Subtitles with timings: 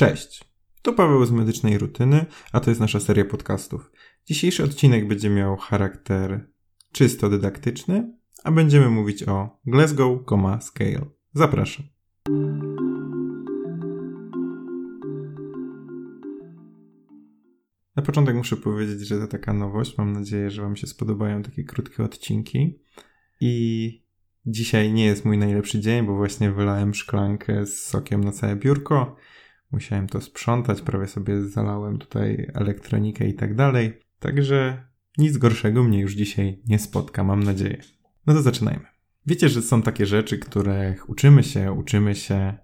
[0.00, 0.44] Cześć,
[0.82, 3.92] to Paweł z Medycznej Rutyny, a to jest nasza seria podcastów.
[4.26, 6.48] Dzisiejszy odcinek będzie miał charakter
[6.92, 10.20] czysto dydaktyczny, a będziemy mówić o Glasgow,
[10.60, 11.06] Scale.
[11.34, 11.86] Zapraszam.
[17.96, 19.98] Na początek muszę powiedzieć, że to taka nowość.
[19.98, 22.82] Mam nadzieję, że Wam się spodobają takie krótkie odcinki.
[23.40, 24.04] I
[24.46, 29.16] dzisiaj nie jest mój najlepszy dzień, bo właśnie wylałem szklankę z sokiem na całe biurko.
[29.72, 34.00] Musiałem to sprzątać, prawie sobie zalałem tutaj elektronikę i tak dalej.
[34.18, 34.84] Także
[35.18, 37.80] nic gorszego mnie już dzisiaj nie spotka, mam nadzieję.
[38.26, 38.84] No to zaczynajmy.
[39.26, 42.54] Wiecie, że są takie rzeczy, których uczymy się, uczymy się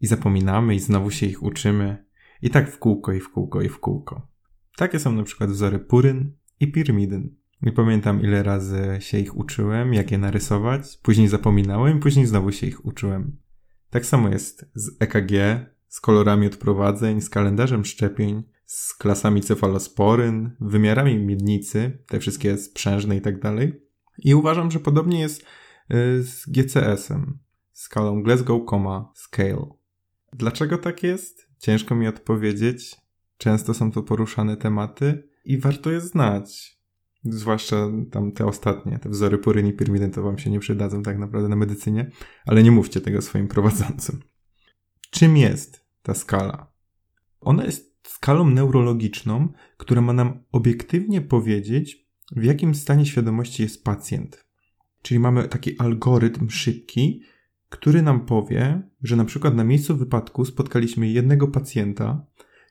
[0.00, 2.04] i zapominamy i znowu się ich uczymy.
[2.42, 4.28] I tak w kółko, i w kółko, i w kółko.
[4.76, 7.36] Takie są na przykład wzory puryn i piramidyn.
[7.62, 12.66] Nie pamiętam ile razy się ich uczyłem, jak je narysować, później zapominałem, później znowu się
[12.66, 13.36] ich uczyłem.
[13.90, 15.32] Tak samo jest z EKG,
[15.90, 23.20] z kolorami odprowadzeń, z kalendarzem szczepień, z klasami cefalosporyn, wymiarami miednicy, te wszystkie sprzężne i
[23.20, 23.82] tak dalej.
[24.18, 25.44] I uważam, że podobnie jest y,
[26.22, 27.38] z GCS-em,
[27.72, 28.62] skalą Glasgow,
[29.14, 29.66] Scale.
[30.32, 31.48] Dlaczego tak jest?
[31.58, 32.96] Ciężko mi odpowiedzieć.
[33.38, 36.80] Często są to poruszane tematy i warto je znać.
[37.24, 37.76] Zwłaszcza
[38.10, 41.48] tam te ostatnie, te wzory puryn i pirmidyn to wam się nie przydadzą tak naprawdę
[41.48, 42.10] na medycynie,
[42.46, 44.20] ale nie mówcie tego swoim prowadzącym.
[45.10, 46.72] Czym jest ta skala?
[47.40, 54.46] Ona jest skalą neurologiczną, która ma nam obiektywnie powiedzieć, w jakim stanie świadomości jest pacjent.
[55.02, 57.22] Czyli mamy taki algorytm szybki,
[57.68, 62.26] który nam powie, że na przykład na miejscu wypadku spotkaliśmy jednego pacjenta,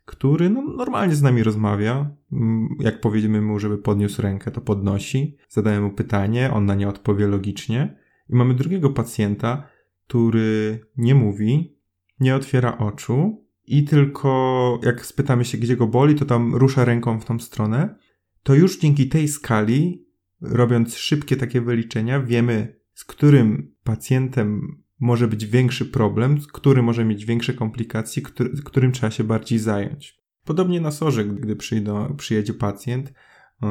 [0.05, 2.11] który no, normalnie z nami rozmawia.
[2.31, 5.37] Mm, jak powiemy mu, żeby podniósł rękę, to podnosi.
[5.49, 7.97] Zadajemy mu pytanie, on na nie odpowie logicznie.
[8.29, 9.67] I mamy drugiego pacjenta,
[10.07, 11.78] który nie mówi,
[12.19, 17.19] nie otwiera oczu i tylko jak spytamy się, gdzie go boli, to tam rusza ręką
[17.19, 17.95] w tą stronę.
[18.43, 20.05] To już dzięki tej skali,
[20.41, 24.61] robiąc szybkie takie wyliczenia, wiemy, z którym pacjentem
[24.99, 30.19] może być większy problem, który może mieć większe komplikacje, który, którym trzeba się bardziej zająć.
[30.45, 33.13] Podobnie na sorze, gdy przyjdą, przyjedzie pacjent,
[33.61, 33.67] yy,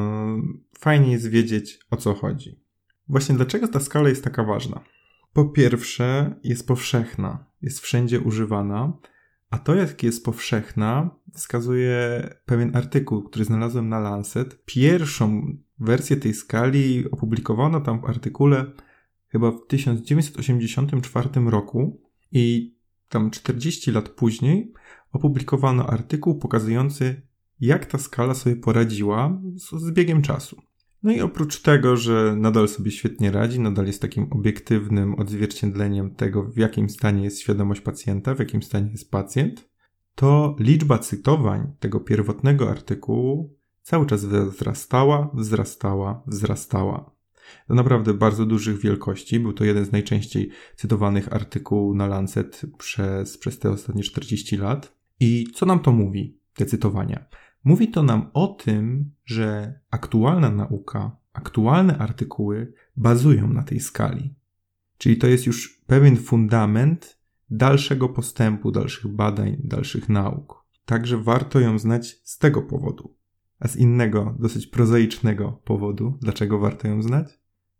[0.79, 2.59] fajnie jest wiedzieć o co chodzi.
[3.07, 4.83] Właśnie dlaczego ta skala jest taka ważna?
[5.33, 8.93] Po pierwsze, jest powszechna, jest wszędzie używana,
[9.49, 14.65] a to, jak jest powszechna, wskazuje pewien artykuł, który znalazłem na Lancet.
[14.65, 18.65] Pierwszą wersję tej skali opublikowano tam w artykule
[19.27, 22.75] chyba w 1984 roku i
[23.09, 24.73] tam 40 lat później
[25.11, 27.21] opublikowano artykuł pokazujący,
[27.59, 30.61] jak ta skala sobie poradziła z, z biegiem czasu.
[31.03, 36.43] No i oprócz tego, że nadal sobie świetnie radzi, nadal jest takim obiektywnym odzwierciedleniem tego,
[36.43, 39.69] w jakim stanie jest świadomość pacjenta, w jakim stanie jest pacjent,
[40.15, 47.11] to liczba cytowań tego pierwotnego artykułu cały czas wzrastała, wzrastała, wzrastała
[47.69, 49.39] do naprawdę bardzo dużych wielkości.
[49.39, 54.95] Był to jeden z najczęściej cytowanych artykułów na Lancet przez, przez te ostatnie 40 lat.
[55.19, 57.25] I co nam to mówi, te cytowania?
[57.63, 64.35] Mówi to nam o tym, że aktualna nauka, aktualne artykuły bazują na tej skali.
[64.97, 70.65] Czyli to jest już pewien fundament dalszego postępu, dalszych badań, dalszych nauk.
[70.85, 73.15] Także warto ją znać z tego powodu.
[73.59, 77.39] A z innego, dosyć prozaicznego powodu, dlaczego warto ją znać?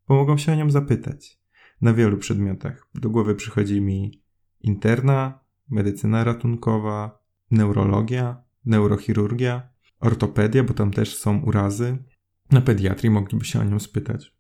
[0.10, 1.40] bo mogą się o nią zapytać.
[1.82, 2.88] Na wielu przedmiotach.
[2.96, 4.24] Do głowy przychodzi mi
[4.62, 11.98] interna, medycyna ratunkowa, neurologia, neurochirurgia, ortopedia, bo tam też są urazy.
[12.52, 14.34] Na pediatrii mogliby się o nią spytać.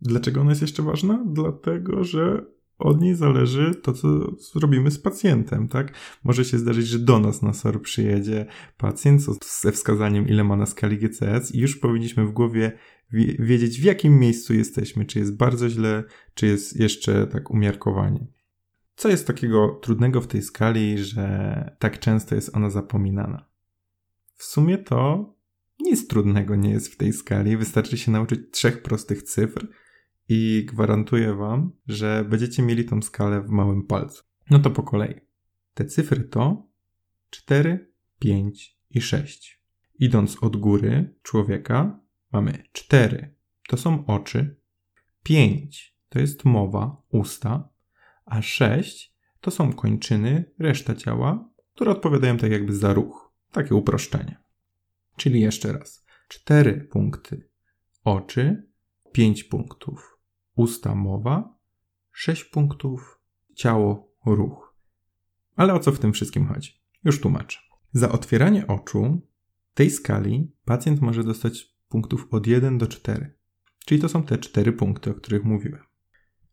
[0.00, 1.24] Dlaczego ona jest jeszcze ważna?
[1.26, 2.44] Dlatego, że
[2.78, 5.94] od niej zależy to, co zrobimy z pacjentem, tak?
[6.24, 8.46] Może się zdarzyć, że do nas na SOR przyjedzie
[8.76, 9.22] pacjent
[9.62, 12.72] ze wskazaniem, ile ma na skali GCS i już powinniśmy w głowie
[13.38, 16.04] wiedzieć, w jakim miejscu jesteśmy, czy jest bardzo źle,
[16.34, 18.26] czy jest jeszcze tak umiarkowanie.
[18.96, 23.51] Co jest takiego trudnego w tej skali, że tak często jest ona zapominana?
[24.42, 25.34] W sumie to
[25.80, 29.68] nic trudnego nie jest w tej skali, wystarczy się nauczyć trzech prostych cyfr
[30.28, 34.24] i gwarantuję Wam, że będziecie mieli tą skalę w małym palcu.
[34.50, 35.14] No to po kolei.
[35.74, 36.68] Te cyfry to
[37.30, 39.62] 4, 5 i 6.
[39.98, 42.00] Idąc od góry człowieka,
[42.32, 43.34] mamy 4
[43.68, 44.56] to są oczy,
[45.22, 47.68] 5 to jest mowa, usta,
[48.24, 53.31] a 6 to są kończyny, reszta ciała, które odpowiadają tak jakby za ruch.
[53.52, 54.42] Takie uproszczenie.
[55.16, 56.04] Czyli jeszcze raz.
[56.28, 57.48] 4 punkty
[58.04, 58.68] oczy,
[59.12, 60.18] 5 punktów
[60.54, 61.58] usta, mowa,
[62.12, 63.20] 6 punktów
[63.54, 64.76] ciało, ruch.
[65.56, 66.80] Ale o co w tym wszystkim chodzi?
[67.04, 67.58] Już tłumaczę.
[67.92, 69.20] Za otwieranie oczu
[69.74, 73.34] tej skali pacjent może dostać punktów od 1 do 4.
[73.86, 75.82] Czyli to są te 4 punkty, o których mówiłem.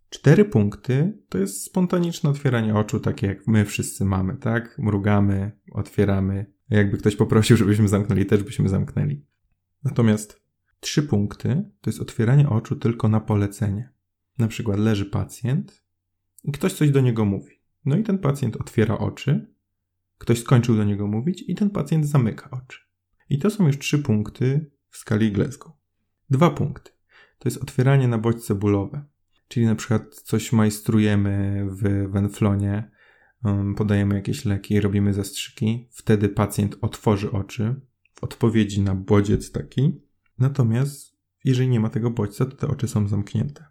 [0.09, 4.79] 4 punkty to jest spontaniczne otwieranie oczu, takie jak my wszyscy mamy, tak?
[4.79, 6.53] Mrugamy, otwieramy.
[6.69, 9.25] Jakby ktoś poprosił, żebyśmy zamknęli, też byśmy zamknęli.
[9.83, 10.41] Natomiast
[10.79, 13.89] 3 punkty to jest otwieranie oczu tylko na polecenie.
[14.37, 15.83] Na przykład leży pacjent
[16.43, 17.61] i ktoś coś do niego mówi.
[17.85, 19.53] No i ten pacjent otwiera oczy,
[20.17, 22.79] ktoś skończył do niego mówić i ten pacjent zamyka oczy.
[23.29, 25.73] I to są już trzy punkty w skali Glasgow.
[26.29, 26.91] Dwa punkty.
[27.39, 29.05] To jest otwieranie na bodźce bólowe.
[29.47, 32.91] Czyli na przykład coś majstrujemy w wenflonie,
[33.77, 35.89] podajemy jakieś leki, robimy zastrzyki.
[35.91, 37.75] Wtedy pacjent otworzy oczy
[38.13, 40.01] w odpowiedzi na bodziec taki.
[40.39, 43.65] Natomiast jeżeli nie ma tego bodźca, to te oczy są zamknięte.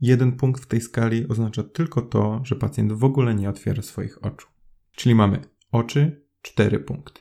[0.00, 4.24] Jeden punkt w tej skali oznacza tylko to, że pacjent w ogóle nie otwiera swoich
[4.24, 4.48] oczu.
[4.92, 7.20] Czyli mamy oczy, 4 punkty.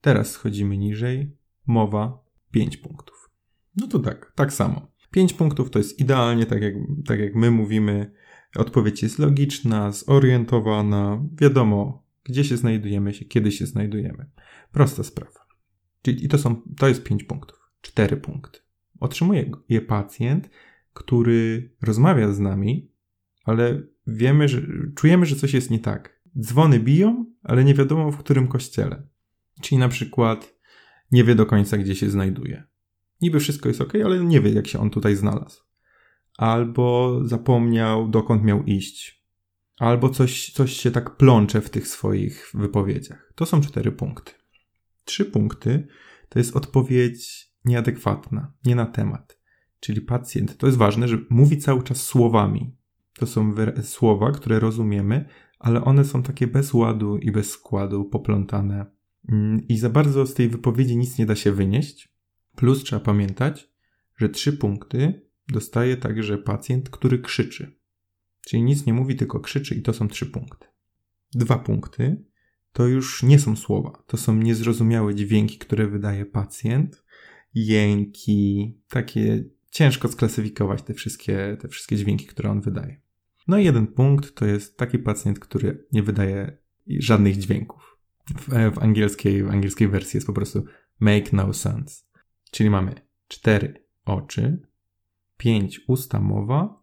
[0.00, 3.30] Teraz schodzimy niżej, mowa, 5 punktów.
[3.76, 4.92] No to tak, tak samo.
[5.10, 6.74] 5 punktów to jest idealnie, tak jak,
[7.06, 8.12] tak jak my mówimy.
[8.58, 14.30] Odpowiedź jest logiczna, zorientowana, wiadomo, gdzie się znajdujemy, kiedy się znajdujemy.
[14.72, 15.46] Prosta sprawa.
[16.02, 17.70] Czyli to, są, to jest 5 punktów.
[17.80, 18.58] 4 punkty.
[19.00, 20.50] Otrzymuje je pacjent,
[20.92, 22.90] który rozmawia z nami,
[23.44, 24.62] ale wiemy, że
[24.96, 26.20] czujemy, że coś jest nie tak.
[26.40, 29.08] Dzwony biją, ale nie wiadomo w którym kościele.
[29.60, 30.54] Czyli na przykład
[31.12, 32.64] nie wie do końca, gdzie się znajduje.
[33.20, 35.65] Niby wszystko jest ok, ale nie wie, jak się on tutaj znalazł.
[36.38, 39.26] Albo zapomniał, dokąd miał iść.
[39.78, 43.32] Albo coś, coś się tak plącze w tych swoich wypowiedziach.
[43.34, 44.32] To są cztery punkty.
[45.04, 45.88] Trzy punkty
[46.28, 49.38] to jest odpowiedź nieadekwatna, nie na temat.
[49.80, 52.76] Czyli pacjent, to jest ważne, że mówi cały czas słowami.
[53.18, 55.28] To są słowa, które rozumiemy,
[55.58, 58.86] ale one są takie bez ładu i bez składu, poplątane.
[59.28, 62.16] Mm, I za bardzo z tej wypowiedzi nic nie da się wynieść.
[62.56, 63.70] Plus trzeba pamiętać,
[64.16, 67.76] że trzy punkty dostaje także pacjent, który krzyczy.
[68.40, 70.66] Czyli nic nie mówi, tylko krzyczy, i to są trzy punkty.
[71.34, 72.24] Dwa punkty
[72.72, 77.04] to już nie są słowa, to są niezrozumiałe dźwięki, które wydaje pacjent,
[77.54, 83.00] jęki, takie ciężko sklasyfikować te wszystkie, te wszystkie dźwięki, które on wydaje.
[83.48, 87.98] No i jeden punkt to jest taki pacjent, który nie wydaje żadnych dźwięków.
[88.38, 90.64] W, w, angielskiej, w angielskiej wersji jest po prostu
[91.00, 92.04] make no sense.
[92.50, 92.94] Czyli mamy
[93.28, 94.66] cztery oczy,
[95.36, 96.82] pięć usta mowa,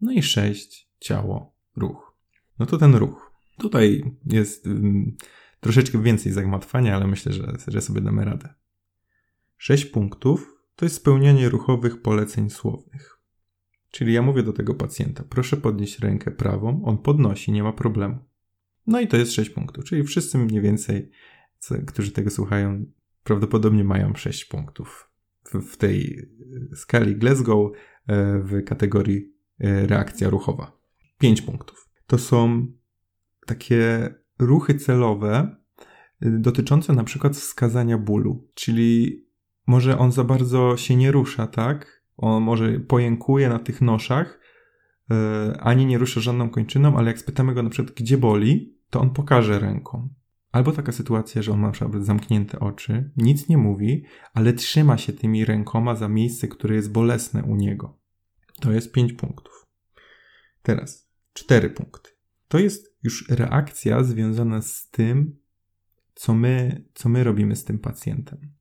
[0.00, 2.16] no i sześć ciało ruch.
[2.58, 3.32] No to ten ruch.
[3.58, 5.16] Tutaj jest um,
[5.60, 8.54] troszeczkę więcej zagmatwania, ale myślę, że, że sobie damy radę.
[9.56, 13.20] Sześć punktów to jest spełnianie ruchowych poleceń słownych.
[13.90, 18.18] Czyli ja mówię do tego pacjenta, proszę podnieść rękę prawą, on podnosi, nie ma problemu.
[18.86, 21.10] No i to jest 6 punktów, czyli wszyscy mniej więcej,
[21.86, 22.86] którzy tego słuchają,
[23.24, 25.09] prawdopodobnie mają 6 punktów
[25.44, 26.28] w, w tej
[26.74, 30.72] skali Glasgow e, w kategorii e, reakcja ruchowa.
[31.18, 31.88] 5 punktów.
[32.06, 32.66] To są
[33.46, 35.56] takie ruchy celowe
[36.20, 39.24] e, dotyczące na przykład wskazania bólu, czyli
[39.66, 42.02] może on za bardzo się nie rusza, tak?
[42.16, 44.40] On może pojękuje na tych noszach,
[45.58, 49.10] ani nie rusza żadną kończyną, ale jak spytamy go na przykład, gdzie boli, to on
[49.10, 50.08] pokaże ręką.
[50.52, 54.04] Albo taka sytuacja, że on ma na przykład zamknięte oczy, nic nie mówi,
[54.34, 57.98] ale trzyma się tymi rękoma za miejsce, które jest bolesne u niego.
[58.60, 59.66] To jest 5 punktów.
[60.62, 62.10] Teraz 4 punkty.
[62.48, 65.36] To jest już reakcja związana z tym,
[66.14, 68.60] co my, co my robimy z tym pacjentem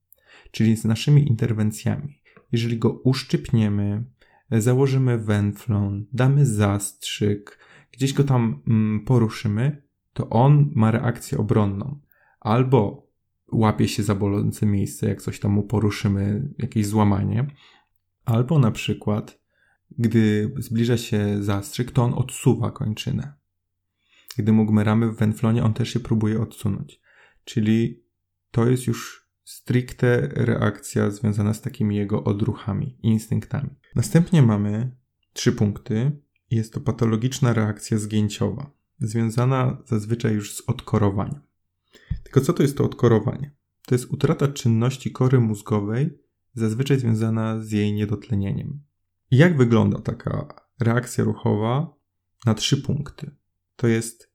[0.52, 2.22] czyli z naszymi interwencjami.
[2.52, 4.04] Jeżeli go uszczypniemy,
[4.52, 7.60] założymy wenflon, damy zastrzyk,
[7.92, 9.84] gdzieś go tam mm, poruszymy,
[10.20, 12.00] to on ma reakcję obronną.
[12.40, 13.08] Albo
[13.52, 17.48] łapie się za bolące miejsce, jak coś tam mu poruszymy, jakieś złamanie,
[18.26, 19.40] albo na przykład,
[19.98, 23.34] gdy zbliża się zastrzyk, to on odsuwa kończynę.
[24.38, 27.02] Gdy mu gmeramy w wenflonie, on też się próbuje odsunąć.
[27.44, 28.04] Czyli
[28.52, 33.70] to jest już stricte reakcja związana z takimi jego odruchami, instynktami.
[33.96, 34.96] Następnie mamy
[35.34, 36.12] trzy punkty.
[36.52, 41.42] Jest to patologiczna reakcja zgięciowa, związana zazwyczaj już z odkorowaniem.
[42.24, 43.56] Tylko co to jest to odkorowanie?
[43.88, 46.20] To jest utrata czynności kory mózgowej,
[46.54, 48.84] zazwyczaj związana z jej niedotlenieniem.
[49.32, 50.48] Jak wygląda taka
[50.80, 51.94] reakcja ruchowa
[52.46, 53.36] na trzy punkty?
[53.76, 54.34] To jest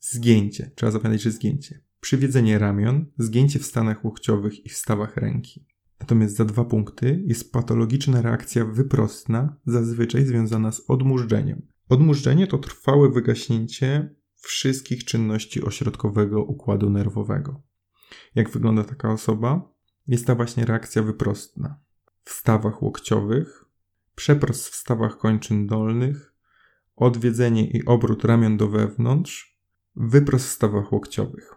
[0.00, 0.70] zgięcie.
[0.74, 5.66] Trzeba zapamiętać, że zgięcie przywiedzenie ramion, zgięcie w stanach łokciowych i w stawach ręki.
[6.00, 11.66] Natomiast za dwa punkty jest patologiczna reakcja wyprostna, zazwyczaj związana z odmurzczeniem.
[11.88, 17.62] Odmurzczenie to trwałe wygaśnięcie wszystkich czynności ośrodkowego układu nerwowego.
[18.34, 19.72] Jak wygląda taka osoba?
[20.06, 21.78] Jest ta właśnie reakcja wyprostna.
[22.24, 23.64] W stawach łokciowych,
[24.14, 26.34] przeprost w stawach kończyn dolnych,
[26.96, 29.58] odwiedzenie i obrót ramion do wewnątrz,
[29.96, 31.54] wyprost w stawach łokciowych.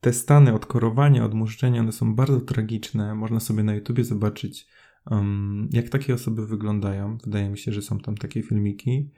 [0.00, 3.14] Te stany odkorowania, odmurzczenia, one są bardzo tragiczne.
[3.14, 4.66] Można sobie na YouTubie zobaczyć,
[5.10, 7.18] um, jak takie osoby wyglądają.
[7.24, 9.10] Wydaje mi się, że są tam takie filmiki.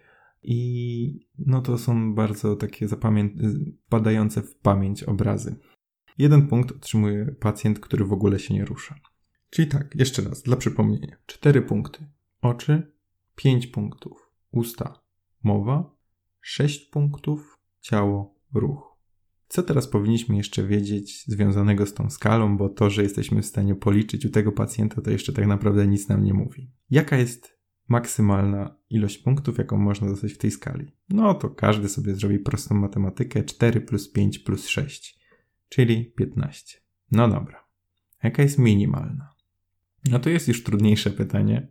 [0.43, 2.87] I no to są bardzo takie
[3.91, 5.57] badające w pamięć obrazy.
[6.19, 8.95] Jeden punkt otrzymuje pacjent, który w ogóle się nie rusza.
[9.51, 11.17] Czyli tak, jeszcze raz, dla przypomnienia.
[11.27, 12.07] Cztery punkty.
[12.41, 12.93] Oczy,
[13.37, 14.31] pięć punktów.
[14.51, 15.03] Usta,
[15.43, 15.97] mowa,
[16.41, 17.59] sześć punktów.
[17.81, 18.93] Ciało, ruch.
[19.49, 23.75] Co teraz powinniśmy jeszcze wiedzieć związanego z tą skalą, bo to, że jesteśmy w stanie
[23.75, 26.71] policzyć u tego pacjenta, to jeszcze tak naprawdę nic nam nie mówi.
[26.91, 30.93] Jaka jest maksymalna ilość punktów, jaką można dostać w tej skali?
[31.09, 35.19] No to każdy sobie zrobi prostą matematykę 4 plus 5 plus 6,
[35.69, 36.79] czyli 15.
[37.11, 37.65] No dobra.
[38.23, 39.35] Jaka jest minimalna?
[40.11, 41.69] No to jest już trudniejsze pytanie,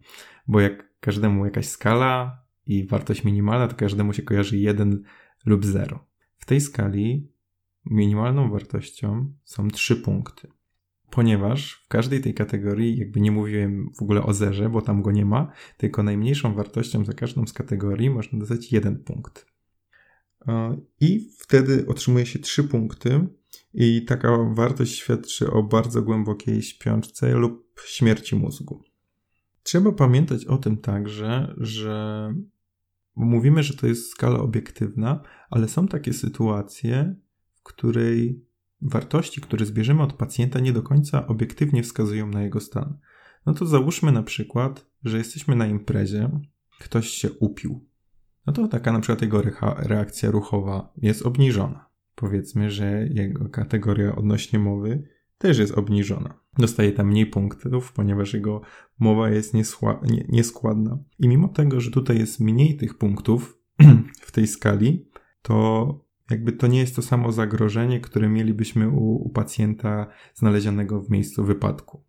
[0.48, 5.04] bo jak każdemu jakaś skala i wartość minimalna, to każdemu się kojarzy 1
[5.46, 6.08] lub 0.
[6.38, 7.32] W tej skali
[7.86, 10.48] minimalną wartością są 3 punkty.
[11.12, 15.12] Ponieważ w każdej tej kategorii, jakby nie mówiłem w ogóle o zerze, bo tam go
[15.12, 19.46] nie ma, tylko najmniejszą wartością za każdą z kategorii można dostać jeden punkt.
[21.00, 23.28] I wtedy otrzymuje się 3 punkty,
[23.74, 28.84] i taka wartość świadczy o bardzo głębokiej śpiączce lub śmierci mózgu.
[29.64, 32.28] Trzeba pamiętać o tym także, że
[33.16, 37.16] mówimy, że to jest skala obiektywna, ale są takie sytuacje,
[37.56, 38.46] w której
[38.82, 42.98] wartości, które zbierzemy od pacjenta, nie do końca obiektywnie wskazują na jego stan.
[43.46, 46.30] No to załóżmy na przykład, że jesteśmy na imprezie,
[46.80, 47.86] ktoś się upił.
[48.48, 49.42] No to taka na przykład jego
[49.78, 51.86] reakcja ruchowa jest obniżona.
[52.16, 55.04] Powiedzmy, że jego kategoria odnośnie mowy
[55.38, 56.40] też jest obniżona.
[56.58, 58.62] Dostaje tam mniej punktów, ponieważ jego
[59.00, 59.54] mowa jest
[60.30, 60.98] nieskładna.
[61.20, 63.58] I mimo tego, że tutaj jest mniej tych punktów
[64.28, 65.10] w tej skali,
[65.42, 71.10] to jakby to nie jest to samo zagrożenie, które mielibyśmy u, u pacjenta znalezionego w
[71.10, 72.04] miejscu wypadku.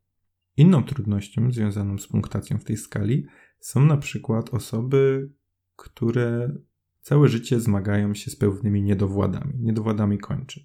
[0.56, 3.26] Inną trudnością związaną z punktacją w tej skali
[3.60, 5.30] są na przykład osoby,
[5.76, 6.56] które
[7.00, 10.62] całe życie zmagają się z pewnymi niedowładami, niedowładami kończyn.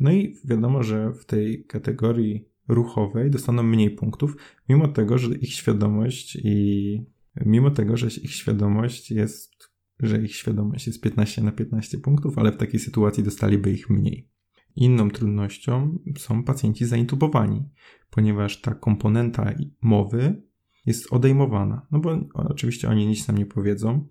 [0.00, 4.36] No i wiadomo, że w tej kategorii ruchowej dostaną mniej punktów,
[4.68, 7.04] mimo tego, że ich świadomość i
[7.46, 9.69] mimo tego, że ich świadomość jest
[10.02, 14.28] że ich świadomość jest 15 na 15 punktów, ale w takiej sytuacji dostaliby ich mniej.
[14.76, 17.68] Inną trudnością są pacjenci zaintubowani,
[18.10, 20.42] ponieważ ta komponenta mowy
[20.86, 21.86] jest odejmowana.
[21.90, 24.06] No bo oczywiście oni nic nam nie powiedzą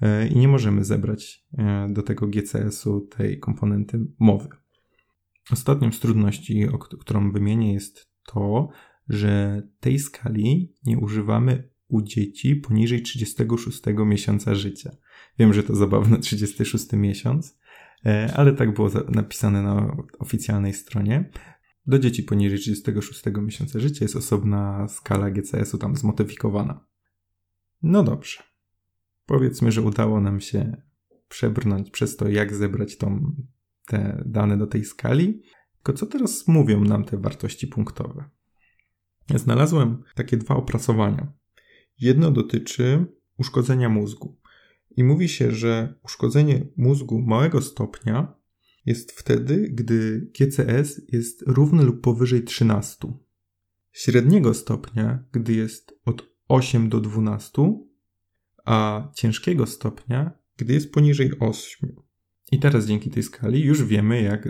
[0.00, 4.48] e, i nie możemy zebrać e, do tego GCS-u tej komponenty mowy.
[5.50, 6.66] Ostatnią z trudności,
[7.00, 8.68] którą wymienię, jest to,
[9.08, 14.96] że tej skali nie używamy u dzieci poniżej 36 miesiąca życia.
[15.38, 17.58] Wiem, że to zabawne 36 miesiąc,
[18.06, 21.30] e, ale tak było napisane na oficjalnej stronie.
[21.86, 26.86] Do dzieci poniżej 36 miesiąca życia jest osobna skala GCS-u tam zmodyfikowana.
[27.82, 28.42] No dobrze.
[29.26, 30.82] Powiedzmy, że udało nam się
[31.28, 33.34] przebrnąć przez to, jak zebrać tą,
[33.86, 35.42] te dane do tej skali.
[35.74, 38.24] Tylko co teraz mówią nam te wartości punktowe?
[39.34, 41.32] Znalazłem takie dwa opracowania.
[42.00, 43.06] Jedno dotyczy
[43.38, 44.40] uszkodzenia mózgu.
[44.96, 48.34] I mówi się, że uszkodzenie mózgu małego stopnia
[48.86, 53.12] jest wtedy, gdy GCS jest równy lub powyżej 13.
[53.92, 57.52] Średniego stopnia, gdy jest od 8 do 12,
[58.64, 61.96] a ciężkiego stopnia, gdy jest poniżej 8.
[62.52, 64.48] I teraz dzięki tej skali już wiemy, jak,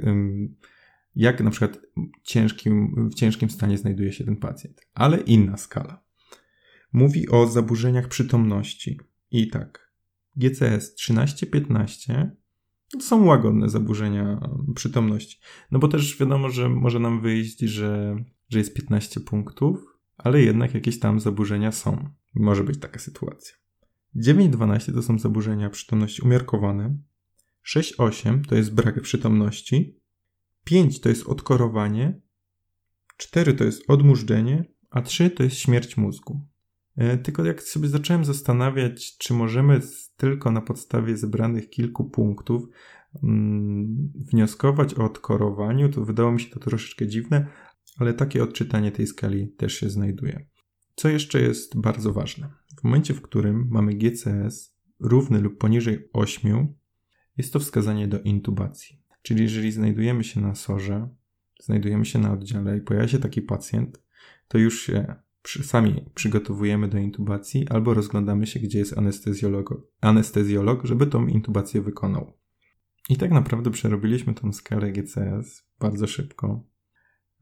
[1.14, 1.80] jak na przykład
[2.22, 4.80] ciężkim, w ciężkim stanie znajduje się ten pacjent.
[4.94, 6.04] Ale inna skala.
[6.92, 9.00] Mówi o zaburzeniach przytomności.
[9.30, 9.83] I tak,
[10.36, 12.30] GCS 13-15
[12.98, 14.40] to są łagodne zaburzenia
[14.74, 15.38] przytomności.
[15.70, 18.16] No bo też wiadomo, że może nam wyjść, że,
[18.48, 22.08] że jest 15 punktów, ale jednak jakieś tam zaburzenia są.
[22.34, 23.54] Może być taka sytuacja.
[24.16, 26.98] 9-12 to są zaburzenia przytomności umiarkowane.
[27.74, 30.00] 6-8 to jest brak przytomności.
[30.64, 32.20] 5 to jest odkorowanie.
[33.16, 36.46] 4 to jest odmurzdzenie, a 3 to jest śmierć mózgu.
[36.96, 39.80] E, tylko jak sobie zacząłem zastanawiać, czy możemy
[40.16, 42.68] tylko na podstawie zebranych kilku punktów
[43.22, 47.46] mm, wnioskować o odkorowaniu, to wydało mi się to troszeczkę dziwne,
[47.98, 50.46] ale takie odczytanie tej skali też się znajduje.
[50.94, 52.50] Co jeszcze jest bardzo ważne?
[52.80, 56.74] W momencie, w którym mamy GCS równy lub poniżej 8,
[57.36, 59.00] jest to wskazanie do intubacji.
[59.22, 61.08] Czyli jeżeli znajdujemy się na sorze,
[61.60, 64.02] znajdujemy się na oddziale i pojawia się taki pacjent,
[64.48, 65.14] to już się
[65.62, 72.32] sami przygotowujemy do intubacji albo rozglądamy się, gdzie jest anestezjolog, anestezjolog, żeby tą intubację wykonał.
[73.08, 76.64] I tak naprawdę przerobiliśmy tą skalę GCS bardzo szybko.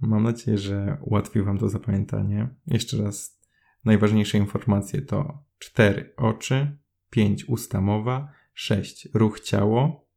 [0.01, 2.49] Mam nadzieję, że ułatwi Wam to zapamiętanie.
[2.67, 3.41] Jeszcze raz,
[3.85, 6.79] najważniejsze informacje to 4 oczy,
[7.11, 10.09] 5 usta mowa, 6 ruch ciało,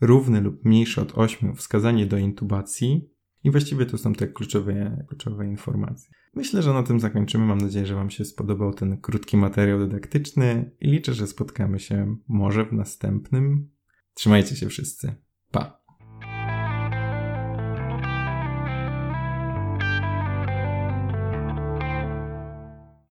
[0.00, 3.10] równy lub mniejszy od 8 wskazanie do intubacji
[3.44, 6.17] i właściwie to są te kluczowe, kluczowe informacje.
[6.34, 7.46] Myślę, że na tym zakończymy.
[7.46, 12.16] Mam nadzieję, że Wam się spodobał ten krótki materiał dydaktyczny i liczę, że spotkamy się
[12.28, 13.70] może w następnym.
[14.14, 15.14] Trzymajcie się wszyscy.
[15.50, 15.77] Pa!